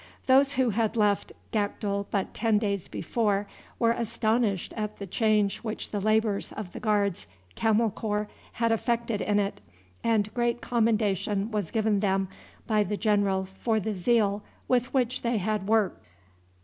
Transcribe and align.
Those 0.25 0.53
who 0.53 0.71
had 0.71 0.97
left 0.97 1.31
Gakdul 1.51 2.07
but 2.09 2.33
ten 2.33 2.57
days 2.57 2.87
before 2.87 3.45
were 3.77 3.91
astonished 3.91 4.73
at 4.75 4.97
the 4.97 5.05
change 5.05 5.57
which 5.57 5.91
the 5.91 5.99
labours 6.01 6.51
of 6.53 6.73
the 6.73 6.79
Guards' 6.79 7.27
Camel 7.53 7.91
Corps 7.91 8.27
had 8.53 8.71
effected 8.71 9.21
in 9.21 9.37
it, 9.39 9.61
and 10.03 10.33
great 10.33 10.59
commendation 10.59 11.51
was 11.51 11.69
given 11.69 11.99
them 11.99 12.29
by 12.65 12.81
the 12.81 12.97
general 12.97 13.45
for 13.45 13.79
the 13.79 13.93
zeal 13.93 14.41
with 14.67 14.91
which 14.91 15.21
they 15.21 15.37
had 15.37 15.67
worked. 15.67 16.03